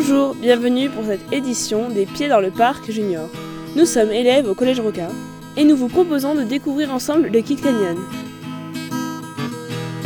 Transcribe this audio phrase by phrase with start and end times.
[0.00, 3.28] Bonjour, bienvenue pour cette édition des Pieds dans le Parc Junior.
[3.74, 5.08] Nous sommes élèves au Collège Roca
[5.56, 7.96] et nous vous proposons de découvrir ensemble le Kit Canyon.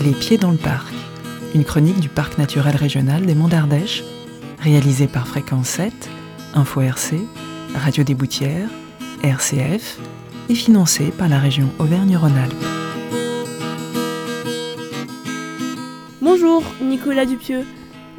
[0.02, 0.94] Les Pieds dans le Parc,
[1.54, 4.02] une chronique du Parc naturel régional des Monts d'Ardèche,
[4.60, 5.92] réalisée par Fréquence 7,
[6.54, 7.16] Info RC,
[7.74, 8.70] Radio des Boutières,
[9.22, 9.98] RCF
[10.48, 12.64] et financée par la région Auvergne-Rhône-Alpes.
[16.22, 17.66] Bonjour, Nicolas Dupieux.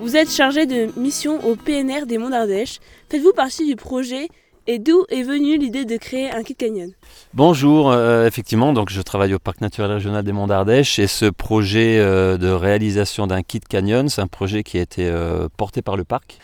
[0.03, 2.81] Vous êtes chargé de mission au PNR des Monts d'Ardèche.
[3.09, 4.27] Faites-vous partie du projet
[4.67, 6.91] et d'où est venue l'idée de créer un Kit Canyon?
[7.33, 11.27] Bonjour, euh, effectivement, donc je travaille au Parc naturel régional des Monts d'Ardèche et ce
[11.27, 15.81] projet euh, de réalisation d'un Kit Canyon, c'est un projet qui a été euh, porté
[15.81, 16.37] par le parc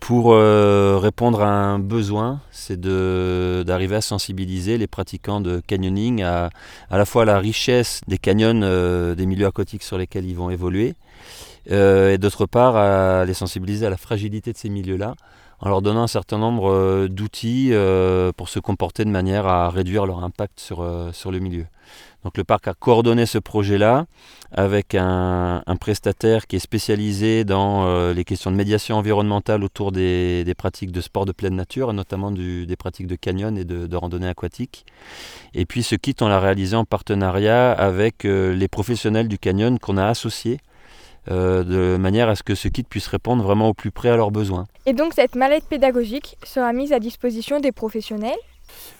[0.00, 6.50] pour répondre à un besoin, c'est d'arriver à sensibiliser les pratiquants de canyoning à,
[6.90, 10.94] à la fois la richesse des canyons, des milieux aquatiques sur lesquels ils vont évoluer,
[11.68, 15.14] et d'autre part à les sensibiliser à la fragilité de ces milieux-là
[15.60, 19.70] en leur donnant un certain nombre euh, d'outils euh, pour se comporter de manière à
[19.70, 21.66] réduire leur impact sur, euh, sur le milieu.
[22.24, 24.06] Donc le parc a coordonné ce projet-là
[24.50, 30.90] avec un, prestataire qui est spécialisé dans les questions de médiation environnementale autour des, pratiques
[30.90, 34.26] de sport de pleine nature, et notamment des pratiques de canyon et de, de, randonnée
[34.26, 34.86] aquatique.
[35.54, 39.96] Et puis ce kit, on l'a réalisé en partenariat avec les professionnels du canyon qu'on
[39.96, 40.58] a associés
[41.30, 44.16] euh, de manière à ce que ce kit puisse répondre vraiment au plus près à
[44.16, 44.66] leurs besoins.
[44.86, 48.38] Et donc cette mallette pédagogique sera mise à disposition des professionnels?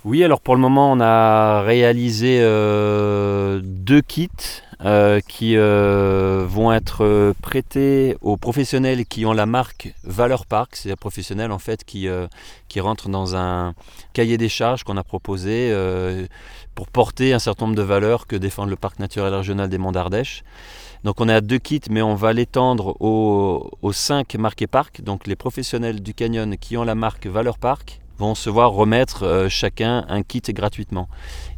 [0.05, 4.29] Oui, alors pour le moment on a réalisé euh, deux kits
[4.85, 10.77] euh, qui vont être prêtés aux professionnels qui ont la marque Valeur Park.
[10.77, 12.09] C'est des professionnels en fait qui,
[12.69, 13.75] qui rentrent dans un
[14.13, 15.73] cahier des charges qu'on a proposé
[16.75, 19.93] pour porter un certain nombre de valeurs que défend le parc naturel régional des Monts
[19.93, 20.45] d'Ardèche.
[21.07, 25.03] Donc on est à deux kits, mais on va l'étendre aux, cinq marqués parc.
[25.03, 29.23] Donc les professionnels du canyon qui ont la marque Valeur Park vont se voir remettre
[29.23, 31.09] euh, chacun un kit gratuitement.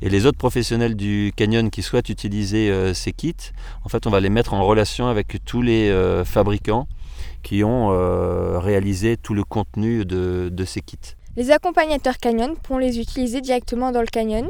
[0.03, 3.55] Et les autres professionnels du canyon qui souhaitent utiliser euh, ces kits,
[3.87, 6.87] en fait on va les mettre en relation avec tous les euh, fabricants
[7.43, 7.89] qui ont
[8.61, 10.99] réalisé tout le contenu de, de ces kits.
[11.37, 14.47] Les accompagnateurs canyon pourront les utiliser directement dans le canyon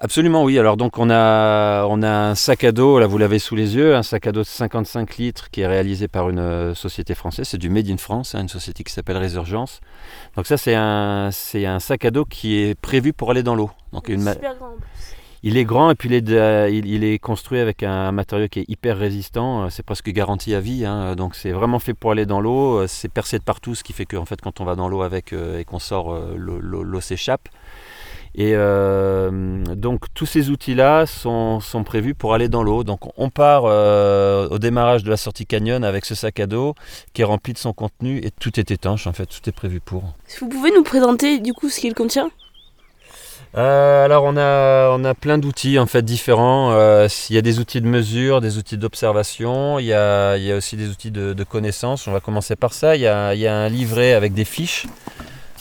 [0.00, 0.58] Absolument oui.
[0.58, 3.76] Alors donc on a, on a un sac à dos, là vous l'avez sous les
[3.76, 7.14] yeux, un sac à dos de 55 litres qui est réalisé par une euh, société
[7.14, 9.80] française, c'est du Made in France, hein, une société qui s'appelle Résurgence.
[10.36, 13.54] Donc ça c'est un, c'est un sac à dos qui est prévu pour aller dans
[13.54, 13.70] l'eau.
[13.92, 14.74] Donc il est super grand.
[15.46, 18.64] Il est grand et puis il est, il, est, construit avec un matériau qui est
[18.66, 21.14] hyper résistant, c'est presque garanti à vie, hein.
[21.16, 24.06] donc c'est vraiment fait pour aller dans l'eau, c'est percé de partout, ce qui fait
[24.06, 27.50] qu'en fait quand on va dans l'eau avec euh, et qu'on sort, euh, l'eau s'échappe.
[28.36, 29.30] Et euh,
[29.76, 32.82] donc tous ces outils-là sont, prévus pour aller dans l'eau.
[32.82, 36.74] Donc on part euh, au démarrage de la sortie canyon avec ce sac à dos
[37.12, 39.80] qui est rempli de son contenu et tout est étanche en fait, tout est prévu
[39.80, 40.02] pour.
[40.40, 42.30] Vous pouvez nous présenter du coup ce qu'il contient?
[43.56, 46.72] Euh, alors on a, on a plein d'outils en fait différents.
[47.06, 50.88] il y a des outils de mesure, des outils d'observation, il, y a, aussi des
[50.88, 52.08] outils de, connaissance.
[52.08, 52.96] On va commencer par ça.
[52.96, 54.86] il y a un livret avec des fiches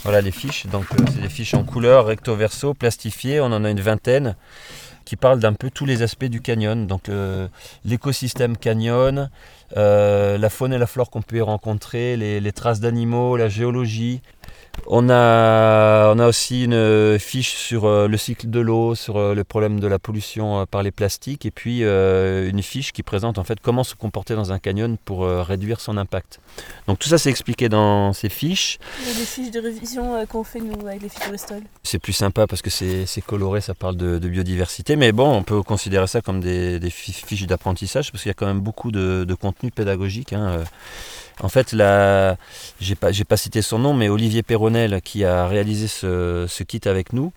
[0.03, 0.67] voilà les fiches.
[0.67, 3.39] Donc euh, c'est des fiches en couleur, recto verso, plastifiées.
[3.39, 4.35] On en a une vingtaine
[5.05, 6.87] qui parlent d'un peu tous les aspects du canyon.
[6.87, 7.47] Donc euh,
[7.85, 9.29] l'écosystème canyon,
[9.77, 14.21] euh, la faune et la flore qu'on peut y rencontrer, les traces d'animaux, la géologie,
[14.87, 19.33] on a, on a aussi une fiche sur euh, le cycle de l'eau, sur euh,
[19.33, 23.37] le problème de la pollution euh, par les plastiques, et puis une fiche qui présente
[23.37, 26.39] en fait comment se comporter dans un canyon pour réduire son impact.
[26.87, 28.79] Donc tout ça c'est expliqué dans ces fiches.
[29.01, 31.61] Il y a des fiches de révision qu'on fait nous avec les fiches Bristol.
[31.83, 35.61] C'est plus sympa parce que c'est coloré, ça parle de, biodiversité, mais bon, on peut
[35.63, 39.71] considérer ça comme des, fiches d'apprentissage parce qu'il y a quand même beaucoup de, contenu
[39.71, 40.33] pédagogique.
[40.33, 40.63] Hein,
[41.41, 42.35] en fait, je
[42.79, 44.43] j'ai pas, pas cité son nom, mais Olivier
[45.03, 47.31] Qui a réalisé ce, kit avec nous.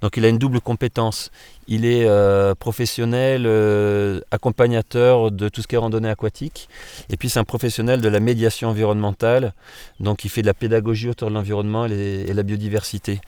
[0.00, 1.30] Donc il a une double compétence.
[1.68, 6.68] Il est euh, professionnel, euh, accompagnateur de tout ce qui est randonnée aquatique.
[7.10, 9.52] Et puis c'est un professionnel de la médiation environnementale.
[10.00, 13.20] Donc il fait de la pédagogie autour de l'environnement et, et la biodiversité.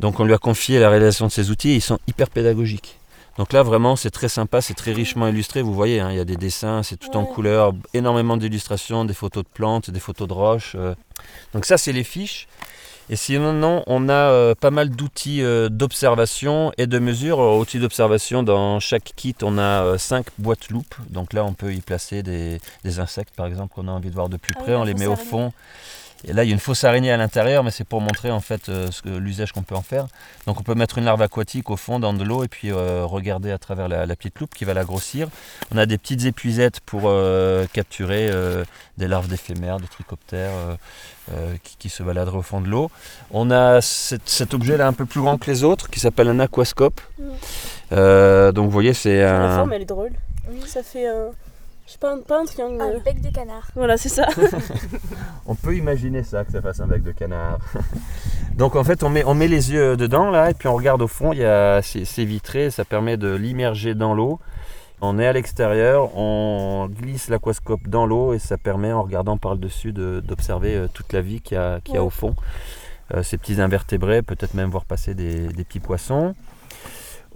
[0.00, 2.98] Donc on lui a confié la réalisation de ces outils et ils sont hyper pédagogiques.
[3.38, 5.62] Donc là, vraiment, c'est très sympa, c'est très richement illustré.
[5.62, 9.14] Vous voyez, hein, il y a des dessins, c'est tout en couleur, énormément d'illustrations, des
[9.14, 10.72] photos de plantes, des photos de roches.
[10.74, 10.96] Euh.
[11.54, 12.48] Donc ça, c'est les fiches.
[13.10, 17.38] Et sinon, on a euh, pas mal d'outils euh, d'observation et de mesure.
[17.38, 20.94] outils d'observation, dans chaque kit, on a 5 boîtes loupes.
[21.10, 22.60] Donc là, on peut y placer des,
[22.98, 24.74] insectes, par exemple, qu'on a envie de voir de plus ah près.
[24.74, 25.52] on les met au fond.
[26.24, 28.40] Et là, il y a une fausse araignée à l'intérieur, mais c'est pour montrer en
[28.40, 30.06] fait euh, l'usage qu'on peut en faire.
[30.46, 33.04] Donc on peut mettre une larve aquatique au fond dans de l'eau et puis euh,
[33.04, 35.28] regarder à travers la, la petite loupe qui va la grossir.
[35.72, 38.30] On a des petites épuisettes pour euh, capturer
[38.96, 40.50] des larves d'éphémères, de trichoptères
[41.62, 42.90] qui, qui se baladeraient au fond de l'eau.
[43.30, 46.28] On a cet, cet objet là un peu plus grand que les autres qui s'appelle
[46.28, 47.00] un aquascope.
[47.92, 49.56] Donc vous voyez, c'est La un.
[49.58, 50.10] forme, elle est drôle.
[50.66, 51.06] Ça fait.
[51.88, 52.82] Je sais pas, un- pas un triangle.
[52.82, 53.66] Un bec de canard.
[53.74, 54.28] Voilà, c'est ça.
[55.46, 57.58] On peut imaginer ça, que ça fasse un bec de canard.
[58.56, 61.00] Donc en fait, on met, on met les yeux dedans là, et puis on regarde
[61.00, 64.38] au fond, il y a, c'est, c'est vitré, ça permet de l'immerger dans l'eau.
[65.00, 69.52] On est à l'extérieur, on glisse l'aquascope dans l'eau et ça permet, en regardant par
[69.52, 72.34] le dessus, de- d'observer euh, toute la vie qu'il y a, y au fond.
[73.14, 76.34] Euh, ces petits invertébrés, peut-être même voir passer des, des petits poissons.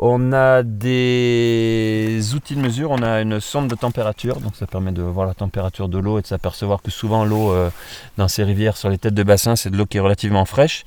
[0.04, 4.90] On a des outils de mesure, on a une sonde de température, donc ça permet
[4.90, 7.70] de voir la température de l'eau et de s'apercevoir que souvent l'eau euh,
[8.16, 10.82] dans ces rivières sur les têtes de bassin, c'est de l'eau qui est relativement fraîche,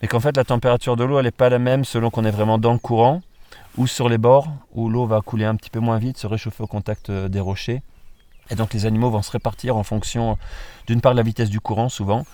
[0.00, 2.30] mais qu'en fait la température de l'eau elle n'est pas la même selon qu'on est
[2.30, 3.22] vraiment dans le courant
[3.76, 6.62] ou sur les bords où l'eau va couler un petit peu moins vite, se réchauffer
[6.62, 7.82] au contact euh, des rochers.
[8.50, 10.38] Et donc les animaux vont se répartir en fonction
[10.86, 12.24] d'une part de la vitesse du courant souvent,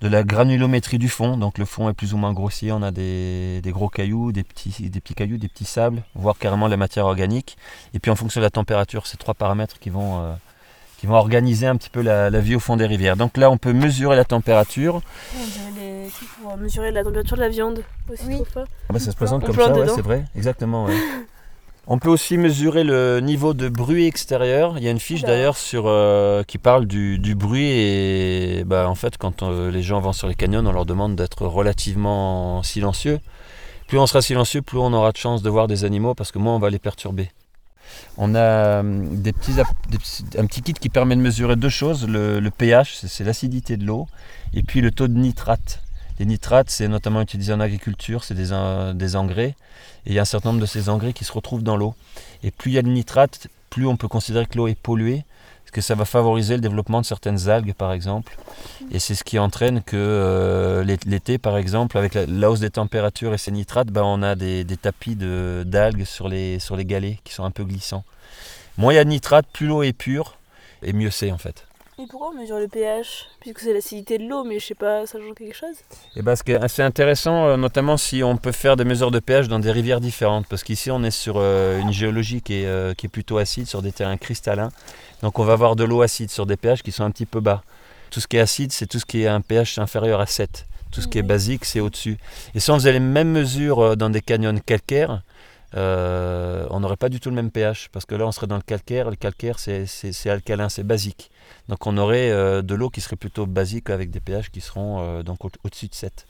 [0.00, 2.90] de la granulométrie du fond, donc le fond est plus ou moins grossier, on a
[2.90, 6.76] des, des gros cailloux, des petits, des petits cailloux, des petits sables, voire carrément la
[6.76, 7.56] matière organique.
[7.94, 10.32] Et puis en fonction de la température, ces trois paramètres qui vont, euh,
[10.98, 13.16] qui vont organiser un petit peu la, la vie au fond des rivières.
[13.16, 15.02] Donc là on peut mesurer la température.
[15.36, 15.70] On dirait
[16.10, 18.24] trucs pour mesurer la température de la viande aussi.
[18.26, 18.42] Oui.
[18.50, 18.60] trop.
[18.60, 20.86] Ah bah, ça se présente On comme ça, ouais, c'est vrai, exactement.
[20.86, 20.94] ouais.
[21.92, 24.78] On peut aussi mesurer le niveau de bruit extérieur.
[24.78, 28.88] Il y a une fiche d'ailleurs sur euh, qui parle du, du bruit et bah,
[28.88, 32.62] en fait quand euh, les gens vont sur les canyons, on leur demande d'être relativement
[32.62, 33.18] silencieux.
[33.88, 36.38] Plus on sera silencieux, plus on aura de chance de voir des animaux parce que
[36.38, 37.32] moins on va les perturber.
[38.16, 41.68] On a des petits, app- des petits- un petit kit qui permet de mesurer deux
[41.68, 44.06] choses le, le pH, c'est l'acidité de l'eau,
[44.54, 45.82] et puis le taux de nitrate.
[46.20, 48.50] Les nitrates, c'est notamment utilisé en agriculture, c'est des,
[48.94, 49.54] des engrais.
[50.04, 51.94] Et il y a un certain nombre de ces engrais qui se retrouvent dans l'eau.
[52.42, 55.24] Et plus il y a de nitrates, plus on peut considérer que l'eau est polluée,
[55.64, 58.36] parce que ça va favoriser le développement de certaines algues, par exemple.
[58.90, 62.70] Et c'est ce qui entraîne que euh, l'é- l'été, par exemple, avec la, hausse des
[62.70, 66.84] températures et ces nitrates, ben, on a des, des tapis d'algues sur les, sur les
[66.84, 68.04] galets qui sont un peu glissants.
[68.76, 70.36] Moins il y a de nitrates, plus l'eau est pure,
[70.82, 71.66] et mieux c'est en fait.
[72.02, 75.04] Et pourquoi on mesure le pH Puisque c'est l'acidité de l'eau, mais je sais pas,
[75.06, 75.76] ça change quelque chose
[76.16, 79.48] Et parce que c'est intéressant, euh, notamment si on peut faire des mesures de pH
[79.48, 82.94] dans des rivières différentes, parce qu'ici on est sur euh, une géologie qui est, euh,
[82.94, 84.70] qui est plutôt acide, sur des terrains cristallins.
[85.22, 87.40] Donc on va avoir de l'eau acide sur des pH qui sont un petit peu
[87.40, 87.62] bas.
[88.10, 90.66] Tout ce qui est acide, c'est tout ce qui est un pH inférieur à 7.
[90.90, 91.28] Tout ce qui est Oui.
[91.28, 92.16] basique, c'est au-dessus.
[92.54, 95.22] Et si on faisait les mêmes mesures dans des canyons calcaires,
[95.76, 98.56] euh, on n'aurait pas du tout le même pH, parce que là on serait dans
[98.56, 99.86] le calcaire, le calcaire c'est-
[100.28, 101.30] alcalin, c'est basique.
[101.68, 105.00] Donc on aurait euh, de l'eau qui serait plutôt basique avec des pH qui seront
[105.00, 106.26] euh, donc au- au-dessus de 7.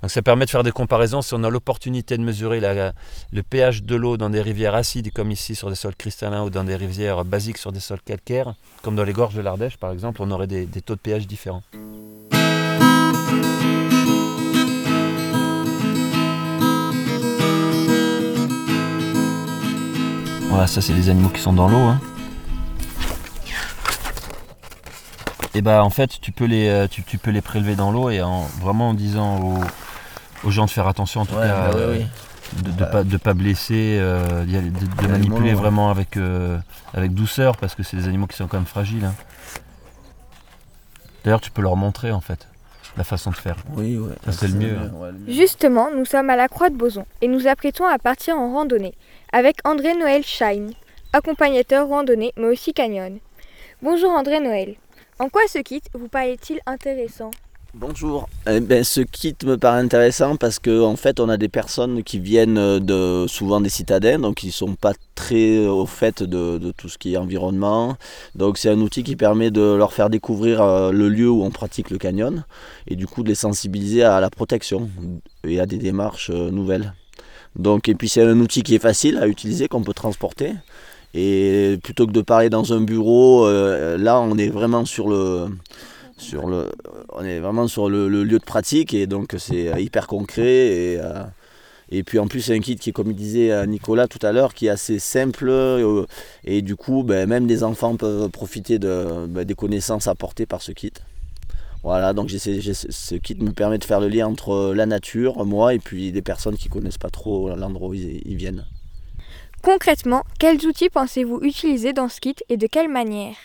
[0.00, 3.82] Donc ça permet de faire des comparaisons si on a l'opportunité de mesurer le pH
[3.82, 6.76] de l'eau dans des rivières acides comme ici sur des sols cristallins ou dans des
[6.76, 10.30] rivières basiques sur des sols calcaires, comme dans les gorges de l'Ardèche par exemple, on
[10.30, 11.62] aurait des taux de pH différents.
[20.58, 21.76] Voilà, ça c'est les animaux qui sont dans l'eau.
[21.78, 22.00] hein.
[25.54, 28.10] Et bah en fait tu peux les, euh, tu, tu peux les prélever dans l'eau
[28.10, 29.60] et en, vraiment en disant aux,
[30.42, 32.06] aux gens de faire attention en tout Ouais, cas bah euh, oui.
[32.64, 32.86] de ne Bah.
[32.86, 36.58] pas, de pas blesser, euh, de, manipuler vraiment avec, euh,
[36.92, 39.04] avec douceur parce que c'est des animaux qui sont quand même fragiles.
[39.04, 39.14] hein.
[41.24, 42.48] D'ailleurs tu peux leur montrer en fait
[42.98, 43.56] la façon de faire.
[43.74, 44.12] Oui, ouais.
[44.26, 44.90] Ça, c'est le mieux, hein.
[44.94, 45.32] ouais, le mieux.
[45.32, 48.94] Justement, nous sommes à la Croix de Boson et nous apprêtons à partir en randonnée
[49.32, 50.72] avec André Noël Shine,
[51.12, 53.18] accompagnateur randonnée mais aussi canyon.
[53.82, 54.74] Bonjour André Noël.
[55.20, 57.30] En quoi ce kit vous paraît-il intéressant?
[57.80, 58.28] Bonjour.
[58.50, 62.02] Eh ben, ce kit me paraît intéressant parce que en fait, on a des personnes
[62.02, 66.88] qui viennent de souvent des citadins, donc ils sont pas très au fait de, tout
[66.88, 67.96] ce qui est environnement.
[68.34, 71.50] Donc c'est un outil qui permet de leur faire découvrir euh, le lieu où on
[71.52, 72.42] pratique le canyon
[72.88, 74.90] et du coup de les sensibiliser à la protection
[75.44, 76.94] et à des démarches euh, nouvelles.
[77.54, 80.52] Donc et puis c'est un outil qui est facile à utiliser qu'on peut transporter.
[81.14, 85.46] Et plutôt que de parler dans un bureau, euh, là on est vraiment sur le
[87.12, 90.98] on est vraiment sur le, lieu de pratique et donc c'est euh, hyper concret et,
[90.98, 91.22] euh,
[91.90, 94.32] et puis en plus c'est un kit qui est comme disait euh, Nicolas tout à
[94.32, 95.52] l'heure qui est assez simple
[96.44, 100.72] et du coup ben, même les enfants peuvent profiter ben, des connaissances apportées par ce
[100.72, 100.92] kit.
[101.84, 105.78] Voilà, donc ce kit me permet de faire le lien entre la nature, moi et
[105.78, 108.66] puis des personnes qui connaissent pas trop l'endroit où ils viennent.
[109.62, 113.36] Concrètement, quels outils pensez-vous utiliser dans ce kit et de quelle manière?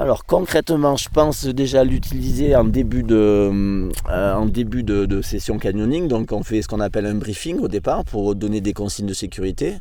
[0.00, 6.08] Alors concrètement, je pense déjà l'utiliser en début de, euh, de, session canyoning.
[6.08, 9.12] Donc on fait ce qu'on appelle un briefing au départ pour donner des consignes de
[9.12, 9.74] sécurité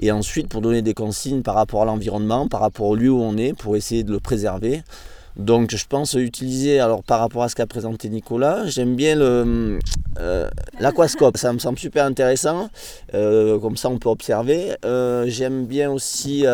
[0.00, 3.20] et ensuite pour donner des consignes par rapport à l'environnement, par rapport au lieu où
[3.20, 4.82] on est, pour essayer de le préserver.
[5.36, 9.78] Donc je pense utiliser, alors par rapport à ce qu'a présenté Nicolas, j'aime bien le,
[10.18, 10.48] euh,
[10.80, 12.70] l'aquascope, ça me semble super intéressant,
[13.12, 14.74] euh, comme ça on peut observer.
[15.26, 16.46] j'aime bien aussi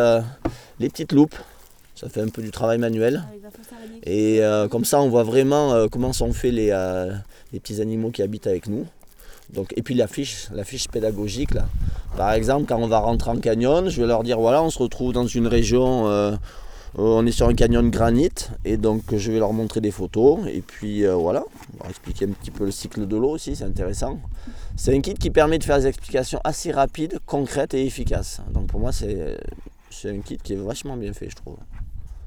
[0.81, 1.37] les petites loupes,
[2.03, 3.23] ça fait un peu du travail manuel.
[4.03, 7.13] Et euh, comme ça, on voit vraiment euh, comment sont faits les, euh,
[7.53, 8.85] les, petits animaux qui habitent avec nous.
[9.53, 11.53] Donc, et puis la fiche, la fiche pédagogique.
[11.53, 11.65] Là.
[12.17, 14.79] Par exemple, quand on va rentrer en canyon, je vais leur dire voilà, on se
[14.79, 16.37] retrouve dans une région,
[16.95, 20.39] on est sur un canyon granit, et donc je vais leur montrer des photos.
[20.47, 21.43] Et puis voilà,
[21.79, 24.19] on va expliquer un petit peu le cycle de l'eau aussi, c'est intéressant.
[24.75, 28.41] C'est un kit qui permet de faire des explications assez rapides, concrètes et efficaces.
[28.53, 29.37] Donc pour moi, c'est
[30.05, 31.57] un kit qui est vachement bien fait, je trouve.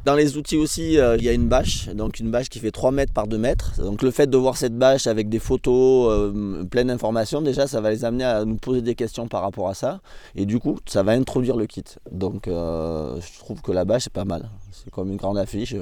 [0.06, 2.70] Dans les outils aussi, euh, il y a une bâche, donc une bâche qui fait
[2.70, 3.72] 3 mètres par 2 mètres.
[3.82, 7.80] Donc le fait de voir cette bâche avec des photos, euh, pleines d'informations, déjà ça
[7.80, 10.00] va les amener à nous poser des questions par rapport à ça.
[10.36, 11.82] Et du coup, ça va introduire le kit.
[12.12, 14.48] Donc euh, je trouve que la bâche est pas mal.
[14.70, 15.74] C'est comme une grande affiche,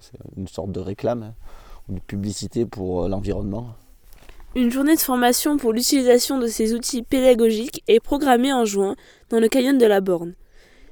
[0.00, 1.34] c'est une sorte de réclame, hein,
[1.90, 3.74] de publicité pour l'environnement.
[4.56, 8.96] Une journée de formation pour l'utilisation de ces outils pédagogiques est programmée en juin
[9.28, 10.32] dans le canyon de la Borne.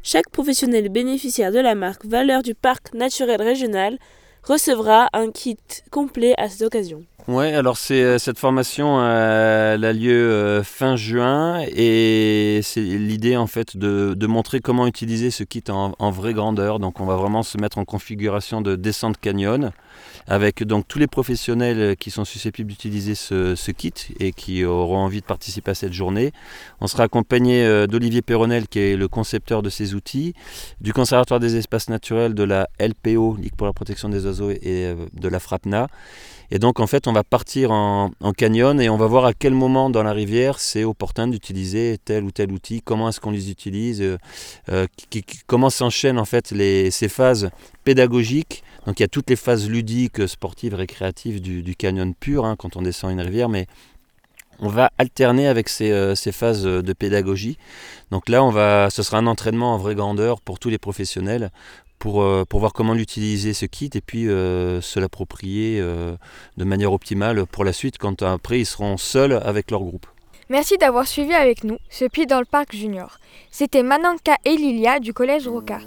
[0.02, 3.98] Chaque professionnel bénéficiaire de la marque Valeur du Parc naturel régional
[4.42, 5.58] recevra un kit
[5.90, 7.02] complet à cette occasion.
[7.28, 13.46] Oui, alors c'est, euh, cette formation a lieu euh, fin juin et c'est l'idée en
[13.46, 16.78] fait de, montrer comment utiliser ce kit en, vraie grandeur.
[16.78, 19.70] Donc on va vraiment se mettre en configuration de descente canyon
[20.26, 25.20] avec donc tous les professionnels qui sont susceptibles d'utiliser ce, kit et qui auront envie
[25.20, 26.32] de participer à cette journée.
[26.80, 30.34] On sera accompagné euh, d'Olivier Perronel qui est le concepteur de ces outils,
[30.80, 34.60] du Conservatoire des espaces naturels, de la LPO, Ligue pour la protection des oiseaux et
[34.64, 35.88] euh, de la FRAPNA.
[36.52, 39.54] Et donc en fait on va partir en, canyon et on va voir à quel
[39.54, 43.50] moment dans la rivière c'est opportun d'utiliser tel ou tel outil, comment est-ce qu'on les
[43.50, 44.02] utilise,
[44.68, 44.86] euh,
[45.46, 47.50] comment s'enchaînent en fait les, ces phases
[47.90, 52.56] pédagogiques donc il y a toutes les phases ludiques, sportives, récréatives du, canyon pur hein,
[52.56, 53.66] quand on descend une rivière, mais
[54.58, 57.58] on va alterner avec ces, euh, phases de pédagogie.
[58.10, 61.50] Donc là, on va, ce sera un entraînement en vraie grandeur pour tous les professionnels
[61.98, 66.92] pour, euh, pour voir comment l'utiliser ce kit et puis euh, se l'approprier de manière
[66.92, 70.06] optimale pour la suite quand après ils seront seuls avec leur groupe.
[70.48, 73.18] Merci d'avoir suivi avec nous ce pied dans le parc junior.
[73.50, 75.78] C'était Mananka et Lilia du collège Roca.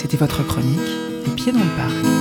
[0.00, 0.78] C'était votre chronique
[1.26, 2.17] Les pieds dans le parc.